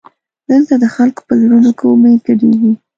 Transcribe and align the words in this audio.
دلته 0.49 0.73
د 0.83 0.85
خلکو 0.95 1.21
په 1.27 1.33
زړونو 1.41 1.69
کې 1.77 1.85
امید 1.93 2.17
ګډېږي. 2.27 2.71